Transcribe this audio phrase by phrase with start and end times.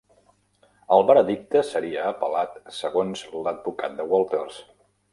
[0.95, 4.63] El veredicte seria apel·lat segons l'advocat de Walters.